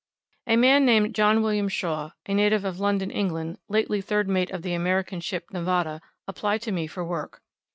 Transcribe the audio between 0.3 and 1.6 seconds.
A man named John